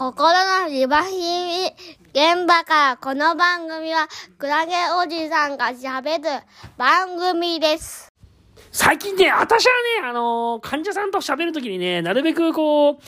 [0.00, 0.32] 心
[0.62, 1.66] のリバヒミ
[2.14, 6.42] 現場からこの番組はクラゲおじさんが喋る
[6.78, 8.08] 番組です。
[8.72, 12.98] 最近ね、私はね、あのー患者さんと喋るときにね、なるべくこう、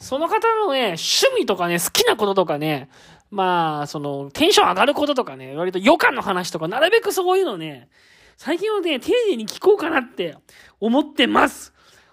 [0.00, 2.88] その方のね、趣味とかね、好きなこととかね、
[3.30, 7.88] まあ、その、テンション上がることとかね、割と余暇の話とか、なるべくそういうのね、
[8.36, 10.36] 最近はね、丁寧に聞こうかなって
[10.80, 11.72] 思ってます。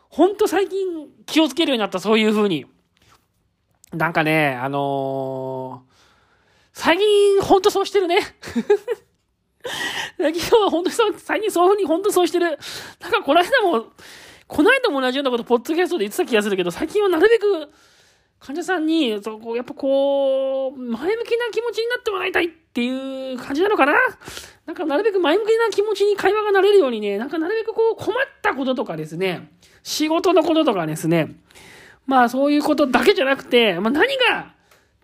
[0.09, 2.67] ほんと最近気をつけるようになった、そういう風に。
[3.93, 5.91] なんかね、あのー
[6.73, 8.19] 最近ほんとそうしてるね。
[10.18, 12.57] 最近は本当にそう、最近そういう風に本当にそうしてる。
[12.99, 13.87] なんかこの間も、
[14.47, 17.69] この間も同じようなこと、ポッドキャストで言ってた気がするけど、最近はなるべく、
[18.39, 23.93] 患者さんに、そうこうやっぱこう、前向きな気持ちになってもらいたいっていう感じなのかな
[24.65, 29.51] なんかなるべく前向きな気持ちに会話がなれるようにね、なんかなるべくこう困ったこととかですね、
[29.83, 31.35] 仕事のこととかですね、
[32.05, 34.53] まあそういうことだけじゃなくて、まあ何が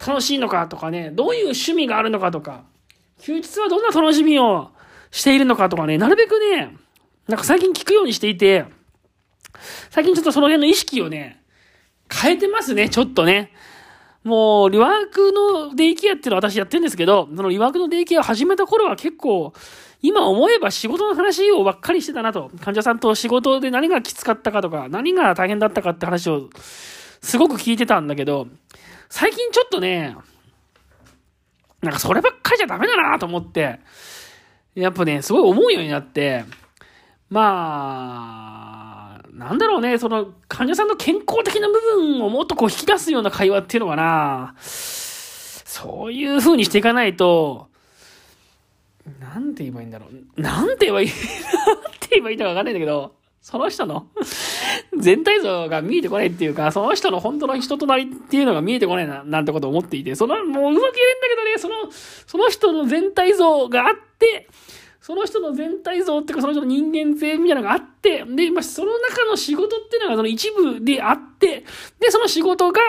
[0.06, 2.64] 楽しいのかとかね、どういう趣味があるのかとか、
[3.22, 4.72] 休日はどんな楽しみを
[5.12, 6.76] しているのかとかね、なるべくね、
[7.28, 8.66] なんか最近聞くようにしていて、
[9.90, 11.42] 最近ちょっとその辺の意識をね、
[12.12, 13.52] 変えてますね、ちょっとね。
[14.24, 19.54] もう、リワークのデイケアっていうのは私やってるんですけど、そのリワークのデイケアを始めた頃は結構、
[20.02, 22.52] 今思えば仕事の話をばっかりしてたなと。
[22.62, 26.50] 患者さんと仕事で何がきつかったかとか、何が大変だったかって話を
[27.22, 28.48] すごく聞いてたんだけど、
[29.10, 30.16] 最近ちょっとね、
[31.82, 33.80] なんかそればっかりじゃダメだなと思って、
[34.76, 36.46] やっぱね、すごい思うようになって、
[37.30, 47.68] まあ、なんだろうね、その患者さんの健康的な部分をもっとこう引き出すような会話っていうのかな、そういう風にしていかないと、
[49.20, 50.42] なんて言えばいいんだろう。
[50.42, 51.16] なんて言えばいい、なん
[52.00, 54.08] て言えばいいのかわかんないんだけど、その人の
[54.98, 61.76] 全体像が見えてこないっていうか、その人の本当の人となりっていうのが見えてこないな、なんてことを思っていて、その、もううまく言えんだけどね、その、
[62.26, 64.50] その人の全体像があって、
[65.00, 71.64] その人の全体像っていうか、その人の人間性みたいなのがあって、で、まあ、その中の仕事っていうのがその一部であって、
[72.02, 72.82] で、その仕事が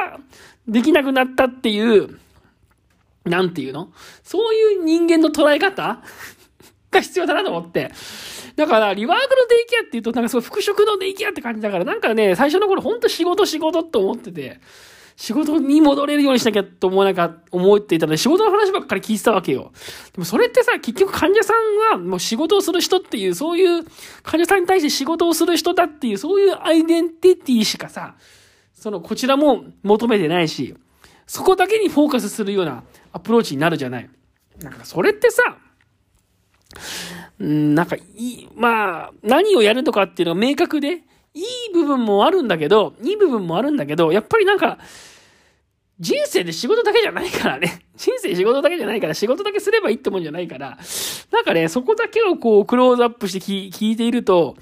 [0.67, 2.19] できなくなったっていう、
[3.29, 3.91] なんていうの？
[4.23, 6.03] そういう人間の捉え方？
[6.91, 7.93] が必要だなと思って。
[8.57, 14.61] だから、リワークのデイケアって言うと、なんかそう、復職のデイケアって感じだから、なんかね、最初の頃ほんと仕事仕事って思ってて、
[15.17, 19.73] 仕事に戻れるようにしなきゃと思わなか、思っていたので、仕事の話ばっかり聞いてたわけよ。
[20.13, 23.85] でもそれってさ、結局患者さんはもう仕事をする人っていう、そういう
[24.23, 28.15] 患者さんに対して仕事をする人だっていう、そういうアイデンティティしかさ、
[28.73, 30.77] その、こちらも求めてないし、
[31.29, 34.11] そこだけにフォーカスするようなアプローチになるじゃない。
[34.61, 35.43] なんかそれってさ、
[37.39, 41.03] うん、なんかいい、まあ、何をやるとかっていうのが明確で、
[41.35, 44.79] いい部分もあるんだけど、いい部分もあるんだけど、やっぱりなんか、
[46.01, 47.83] 人生で仕事だけじゃないからね。
[47.97, 50.79] 人生仕事だけじゃないから、仕事だけすればいいってもんじゃないから、
[51.31, 54.57] なんかね、そこだけをこう、クローズアップして聞聞いていると、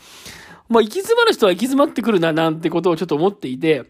[0.68, 3.84] まあ、行き詰まる人は行き詰まってくるな、なんてことをちょっと思っていて、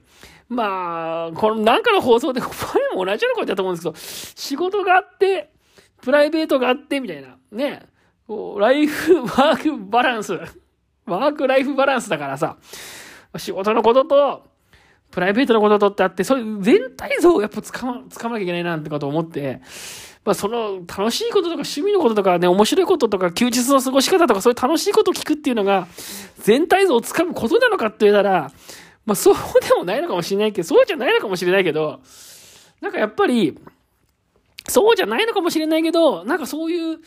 [0.49, 5.51] まあ、このなんかの放送で、これも同じようなことだと思うんですけど、仕事があって、
[6.03, 7.37] プライベートがあって、みたいな。
[7.51, 7.87] ね。
[8.27, 10.35] こう、ライフ、ワークバランス。
[11.06, 12.56] ワークライフバランスだからさ、
[13.37, 14.45] 仕事のことと、
[15.11, 19.61] プライベートのこととってあって、そういう全体像をやっぱつかま、つかまなきゃいけないなってこと思って、
[20.25, 25.87] まあその楽しいこととか趣味のこととかね、面白いこととか休日の過ごし方とかそういう楽しいことを聞くっていうのが
[26.41, 28.51] 全体像をつかむことなのかって言ったら、
[29.06, 32.00] まあそうでもないのかもしれないけど、そうじゃないのかもしれないけど、
[32.81, 33.59] なんかやっぱり、
[34.69, 36.99] そうじゃないのかもしれないけど、なんかそういう、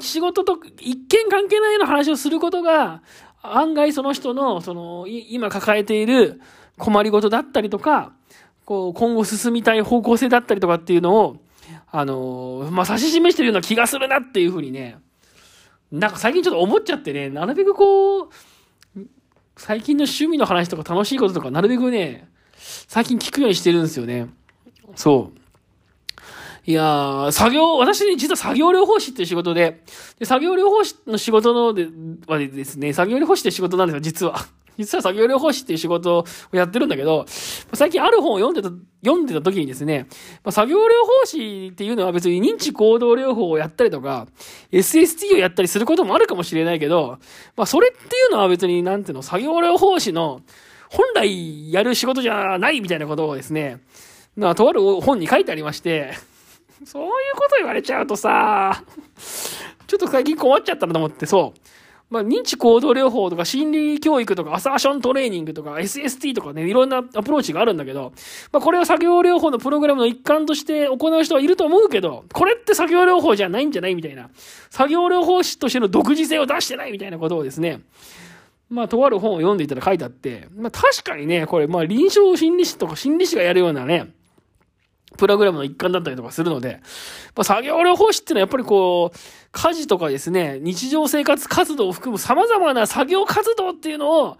[0.00, 3.02] 仕事と一見関係ないような話をすることが、
[3.42, 6.40] 案外その人の、その、今抱えている
[6.78, 8.12] 困りごとだったりとか、
[8.64, 11.36] こう、今後進みたい方向性だったりとかっていうのを、
[11.90, 14.98] あの、まあ、指し示してるような気がするなっていうふうにね、
[15.90, 18.28] なんか最近ちょっと思っちゃってね、なるべくこう、
[19.56, 24.28] 最近の趣味の話とか楽しいこととか、なるべくね、最近聞くようにしてるんですよね。
[24.94, 25.38] そう。
[26.64, 29.82] いやー、作業、私ね、実は作業療法士っていう仕事で、
[30.18, 31.88] で作業療法士の仕事ので、
[32.28, 34.46] はですね、作業療法士って仕事なんですよ、実は。
[34.78, 36.24] 実は作業療法士っていう仕事を
[36.56, 37.26] やってるんだけど、
[37.72, 38.74] 最近ある本を読んでた、
[39.04, 40.06] 読んでた時にですね、
[40.50, 40.82] 作業療
[41.20, 44.26] 法士っていうのは別に認知行動療法をやったりとか、
[44.70, 47.18] SST をやったりすることもあるかもしれないけど、
[47.56, 50.42] まあ、それっていうのは別に、なんていうの、作業療法士の
[50.88, 53.80] 本来やる仕事じゃないみたいなことをですね、
[54.36, 56.12] まあ、とある本に書いてありまして、
[56.84, 58.82] そういうこと言われちゃうとさ、
[59.86, 61.60] ちょっと最近困っちゃったなと思って、そう。
[62.12, 68.12] まあ、認知行動療法とか心理教育とかアサーショントレーニングとか SST とかね、いろんなアプローチがあるんだけど、
[68.52, 74.28] まあ、これは作業療法のプログラムの一環として行う人はいると思うけど、これって作業療法じゃないんじゃないみたいな、
[74.68, 77.80] 作業療法士としての独自性を出してないみたいなことをですね、
[78.68, 84.12] まあ、とある本を読んでいたら書いてあって、まあ、確かにね、これ、まあ、臨床心理士とか心理士がやるようなね、
[85.16, 86.80] プログラムの一環だったりとかするので、
[87.34, 89.18] まあ、作業療法士っていうのはやっぱりこう、
[89.52, 94.36] 家事とかですね、日常生活活動を含む様々な作業活動っていうのを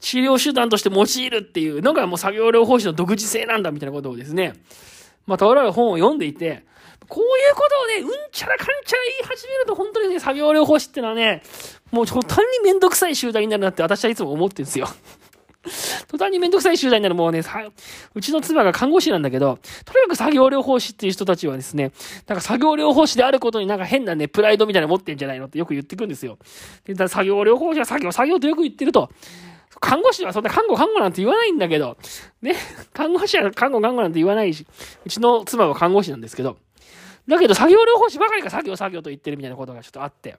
[0.00, 4.54] 治療手段として用いるっていうのがもう作業療法士の独自性なんだみたいなことをですね、
[5.26, 6.64] まあ、とある本を読んでいて、
[7.08, 11.42] こういうことをね、うんちゃらかんちゃら言い始めると本当にね、作業療法士ってのはね、
[11.90, 12.24] もう単に
[12.64, 14.88] めんどくさい集団になるなって私はいつも思ってるんですよ。
[16.08, 17.14] 途端にめんどくさい集団になる。
[17.14, 17.62] もうね、さ、
[18.14, 21.92] うちの妻が看護師なんだけど、とにかく作業療法士っていう人たちはですね、
[22.26, 26.38] なんか作業療法士であることになんか変なね、プライドみたいなの持ってんじゃないのってよく言ってくんですよ。
[26.84, 29.10] で、だ作業療法士は作業、作業とよく言ってると、
[29.80, 31.96] 看護師はそんな看護看護なんて言わないんだけど、
[32.42, 32.56] ね、
[32.92, 34.66] 看護師は看護看護なんて言わないし、
[35.04, 36.56] うちの妻は看護師なんですけど、
[37.28, 40.36] だけど作業療法士ばかりが作業作業と言ってるみたいなことがちょっとあって、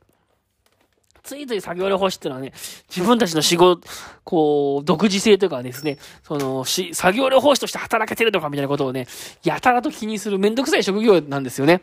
[1.29, 2.53] ついつい作業療法士っていうのはね、
[2.89, 3.87] 自分たちの仕事、
[4.23, 9.05] こう、独自性とかですね、その、し、作業療法士として働けてるとかみたいなことをね、
[9.43, 11.81] やたらと気にするめんどくさい職業なんですよね。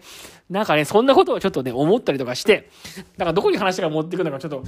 [0.50, 2.70] なんかね、そんなことをちょっとね、思ったりとかして、
[3.19, 4.64] なんかどこに話が持っていくのかちょっと、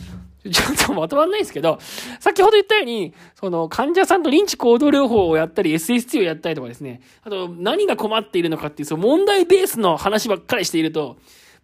[0.49, 1.81] ちょっとまとまんないんですけど、
[2.21, 11.17] 先ほど言ったように、その、患者さんと認知行動療法をやったり、SST をやったりとかですね、あと、何が困っているのかっていう、その問題ベースの話ばっかりしていると、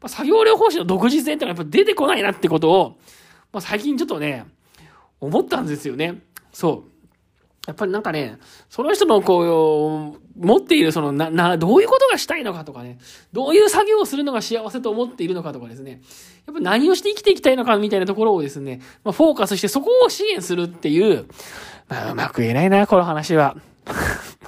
[0.05, 2.99] まあ、作業療法士の独自性ってのはやっぱ出てこないなってことを、
[3.55, 4.45] まあ、最近ちょっとね、
[5.19, 6.21] 思ったんですよね。
[6.53, 6.91] そう。
[7.67, 12.99] やっぱりなんかね、その人のこう、持っているその、な、な、どういうことがしたいのかとかね、
[13.33, 16.03] どういう作業をするのが幸せと思っているのかとかですね、
[16.47, 21.25] やっぱ何をして生きていきたいのかみたいなところをですね、まあ、フォーカスしてそこを支援するっていう、
[21.89, 23.57] まあ、うまく言えないな、この話は。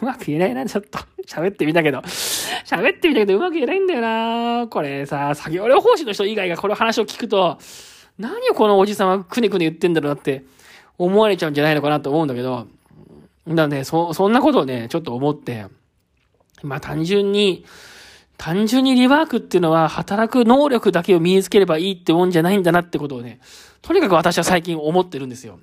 [0.00, 0.98] うまく言えないな、ちょっと。
[1.26, 1.98] 喋ってみたけど。
[2.00, 7.58] 喋ってみたけどうまく言えないんだよなこれさ、作業療法士の人以外がこの話を聞くと、
[8.18, 10.44] 何をこのおじさんはくねくね言ってんだろうなって
[10.98, 12.66] 思われちゃうんじゃないのかなと思うんだけど、
[13.48, 15.66] だね、そ、そんなことをね、ちょっと思って、
[16.62, 17.64] まあ単純に、
[18.38, 23.40] 単純にリワークっていうのは働く能力だけを身につければいいってもんじゃないんだなってことをね、
[23.82, 25.58] とにかく私は最近思ってるんですよ。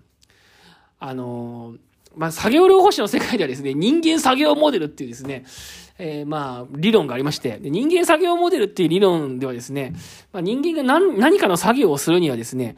[1.00, 5.46] あのーまあ、作業療法士の世界ではですね、人間作業モデルっていうですね、
[5.98, 9.94] えー、まあ、理論がありまして、人間作業モデルっていう理論ではですね、
[10.32, 12.76] まあ、人間が何何かの作業をするにはですね、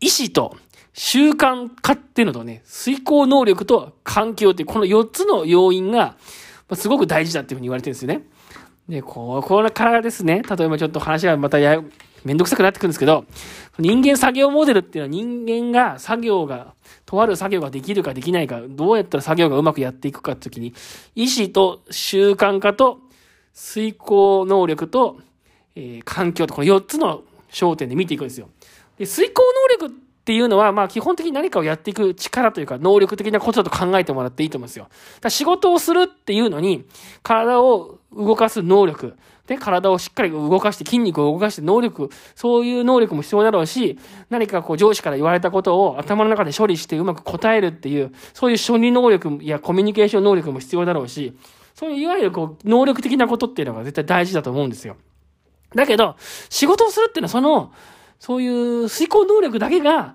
[0.00, 0.56] 意思と
[0.92, 6.16] 習慣化っていうのとね、遂行能力と環境っていう、この4つの要因が、
[6.74, 8.22] すごく大事だっていうふうに言われてるんですよね。
[8.92, 11.82] で、ここからですね、例えばちょっと話がまたや、
[12.24, 13.24] めんどくさくなってくるんですけど、
[13.78, 16.74] 人間作業モデルっていうのは人間が作業が、
[17.06, 20.74] とある作業ができるかできないか、どうやったら作業がうまくやっていくかって時に、
[21.14, 22.98] 意思と習慣化と
[23.54, 25.20] 遂行能力と、
[25.74, 28.50] えー、環境と、この4つの焦点で見ていくんですよ。
[28.98, 29.42] で、遂行
[29.80, 34.86] 能力っていうのは、まあ基本的に何かをやっていく力というか、能力的なことだと考えてもらっていいと思うんですよ。
[35.20, 36.84] だ仕事をするっていうのに、
[37.24, 39.16] 体を動かす能力、
[39.48, 43.98] で、体をしっかり動かして、筋肉を動かして能力、そういう能力も必要だろうし、
[44.30, 51.36] 何かこう上司から言われたことを頭の中で処理してうまく答えるっていう、そういう処理能力やコミュニケーション能力も必要だろうし、
[51.74, 54.96] そういういわゆるこう、能力的なことっていうのが絶対大事だと思うんですよ。
[55.74, 56.14] だけど、
[56.48, 57.72] 仕事をするっていうのはその、
[58.22, 60.14] そういう遂行能力だけが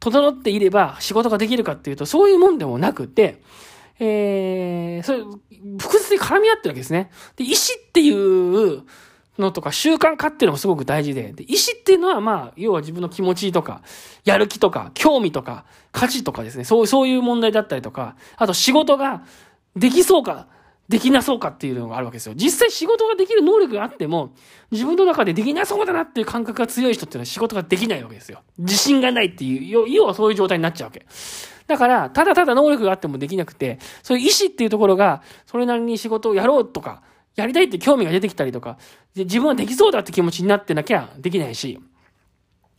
[0.00, 3.40] 整っていれば仕事ができるかっていうと、そういうもんでもなくて、
[3.98, 5.20] えー、それ、
[5.78, 7.10] 複雑に絡み合ってるわけですね。
[7.36, 7.54] で、意思
[7.88, 8.82] っていう
[9.38, 13.80] のとか習慣化っていうのもすごく大事で、で、意思っていうのはまあ、要は自分の気持ちとか、
[14.26, 19.22] やる気とか、興味とか、価値とかですね、そう、そういう問題だったりとか、あと仕事が
[19.74, 20.48] できそうか、
[20.88, 22.34] できなそうかっていうのがあるわけですよ。
[22.34, 24.34] 実際仕事ができる能力があっても、
[24.70, 28.42] 自分の中でできなそうだなっていう感覚が強い人っていうのは仕事ができないわけですよ。
[28.58, 31.06] 自信がないっていう、要はそういう状態になっちゃうわけ。
[31.66, 37.02] だから、ただただ能力があってもできなくて、そういう意志っていうところが、それなりに仕事をやろうとか、
[37.36, 38.78] やりたいって興味が出てきたりとか、
[39.14, 41.78] で自分はできそうだって気持ちになってなきゃできないし、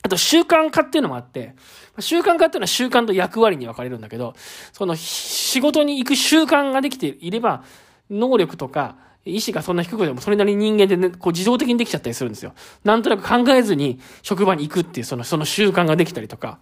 [0.02, 1.54] あと習慣化っていうのもあって、
[2.00, 4.34] 習慣化っていうのは習慣と役割に分かれるんだけど、
[4.74, 7.64] その仕事に行く習慣ができていれば、
[8.10, 12.54] 能力とか、意志がそんな低くてもそれなりに人間でね、こう自動的にできちゃったりするんですよ。
[12.84, 16.60] なんとなく考えずに職場に行くっていうその、その習慣ができたりとか、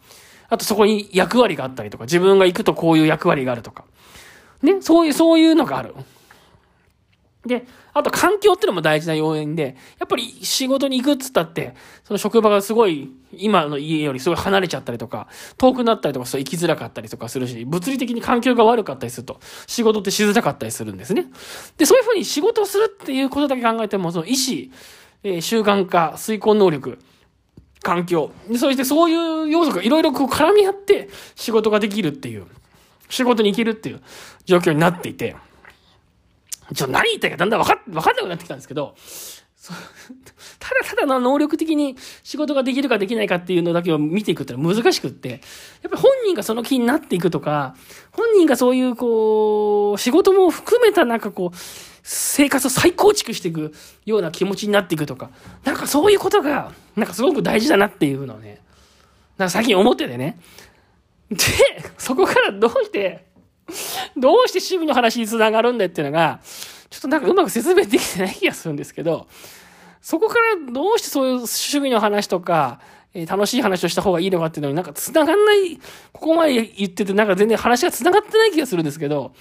[0.50, 3.86] あとそこに役割があったりとか、自分が行くとこういう役割があるとか。
[4.62, 5.94] ね、そういう、そういうのがある。
[7.48, 11.74] で、あと環境っていうのも大事な要因で、やっぱり仕事に行くっつったって、
[12.04, 15.28] その職場がすごい、今の家よりすごい離れちゃったりとか、
[15.58, 21.26] 遠くなったりとかそう行きづらかったりとかするし、物理的に環境が悪かったりすると、仕事ってしづらかったりするんですね。
[21.78, 24.72] で、そういうふうに仕事をするっていうことだけ考えても、その意思、
[25.24, 27.00] えー、習慣化、遂行能力、
[27.82, 32.46] 環境、そしてそういう要素がいろいろこう絡み合って仕事ができるっていう、
[33.10, 34.02] 仕事に行けるっていう
[34.46, 35.36] 状況になっていて、
[36.74, 38.96] ちょ何言ったかだんだんわか、わかんなくなってきたんですけど、
[40.60, 45.40] ただただの能力的に仕事ができるかできないかっていうのだけを見ていくってのは難しくって、やっ
[45.90, 47.76] ぱり本人がその気になっていくとか、
[48.12, 51.58] 本人がそういうこう、仕事も含めたなんかこう、
[52.04, 53.74] 生活を再構築していく
[54.06, 55.30] ような気持ちになっていくとか、
[55.66, 58.62] なんかそういうことが、なんかすごく大事だなっていうのをね、
[59.38, 60.40] なんか最近思っててね。
[61.30, 61.38] で、
[61.98, 63.27] そこからどうして、
[64.18, 66.40] どうして趣味の話につながるんだっていうのが、
[66.90, 69.28] ちょっとなんかうまく説明できてない気がするんですけど、
[70.02, 72.80] そこからどうしてそういう趣味の話とか、
[73.14, 75.78] え、楽しい話をした方がいいのかっていうのになんか繋がんない、
[76.14, 79.34] ここまで言っててなんか全然話が繋がってない気がするんですけど、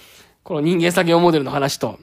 [0.43, 1.99] この人間作業モデルの話と。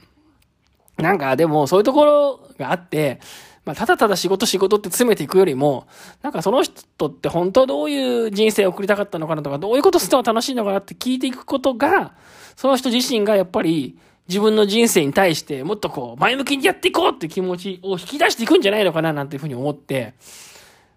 [0.97, 3.19] なんかでもそういうところがあって、
[3.65, 5.87] まあ、ただただ仕事仕事って詰めていくよりも、
[6.21, 12.13] なんかその人って本当どういう人生を送りたかったのかなとか、どういうことするのが楽しいのかなって聞いていくことが、
[12.55, 20.13] その人自身がやっぱり自分の人生に対してもっとこう前向きにやっていこうって気持ちを引き出していくんじゃないのかななんていうふうに思って、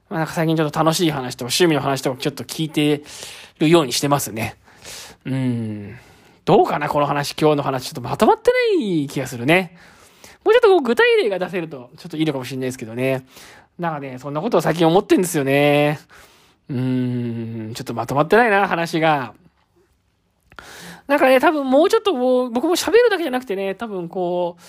[0.09, 3.03] まあなんか最近ちょっと楽しい話とか趣味の話とかちょっと聞いて
[3.59, 4.57] るようにしてますね。
[5.25, 5.97] うん。
[6.45, 9.77] どうかなこの話、今日の話ちょっとまとまってない気がするね。
[10.45, 13.27] もうちょっとこう具体例が出せるとちょっといいのかもしれないですけどね。
[13.79, 16.01] なんかね、そんなことを最近思ってんですよね。
[16.69, 19.35] うーん、ちょっとまとまってないな、話が。
[21.07, 24.63] なんかね、多分もうちょっとこう、僕も喋るだけじゃなくてね、多分こう、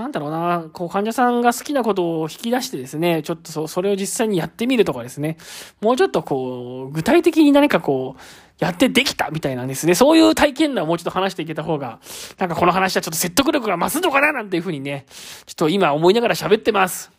[0.00, 5.36] なんだろうな、こう患者さんが好きなことを引き出してですね、ちょっとそそれを実際にやってみるとかですね、
[5.80, 8.20] もうちょっとこう、具体的に何かこう、
[8.58, 9.94] やってできたみたいなんですね。
[9.94, 11.98] そういう体験談をもうちょっと話していけた方が、
[12.38, 15.06] なんかこの話はちょっと説得力が増すのかななんていうふうにね、
[15.46, 17.10] ちょっと今思いながら喋ってます。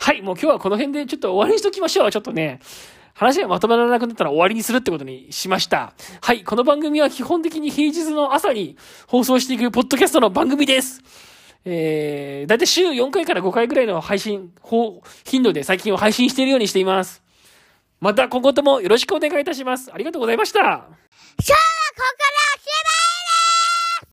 [0.00, 2.12] はい、もう今日はこの辺でちょっと終わりにしときましょう。
[2.12, 2.60] ちょっとね、
[3.14, 5.94] 話がまとめらなくなったら終わりにするってことにしました。
[6.20, 8.76] はい、この番組は基本的に平日の朝に
[9.06, 11.33] 放送していくポッドキャストの番組です。
[11.64, 14.52] えー、だいたい週4回から5回ぐらいの配信、
[15.24, 17.22] 頻度で最近は配信しているようにしています。
[18.00, 19.90] また今後ともよろしくお願いいたします。
[19.92, 20.60] ありがとうございました。